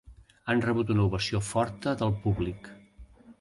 Han 0.53 0.63
rebut 0.67 0.93
una 0.93 1.03
ovació 1.09 1.41
forta 1.49 1.93
del 2.01 2.15
públic. 2.25 2.73